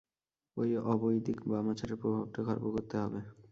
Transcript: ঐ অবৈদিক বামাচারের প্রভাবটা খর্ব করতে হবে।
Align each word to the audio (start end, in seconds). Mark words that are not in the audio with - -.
ঐ 0.57 0.63
অবৈদিক 0.91 1.37
বামাচারের 1.47 1.97
প্রভাবটা 1.97 2.39
খর্ব 2.43 2.65
করতে 2.75 2.95
হবে। 2.97 3.19